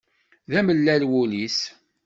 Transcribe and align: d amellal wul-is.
d 0.49 0.51
amellal 0.59 1.03
wul-is. 1.11 1.59